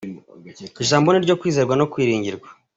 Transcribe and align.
Ijambo 0.83 1.07
ni 1.09 1.17
iryo 1.19 1.37
kwizerwa 1.41 1.73
no 1.77 1.85
kwiringirwa. 1.91 2.49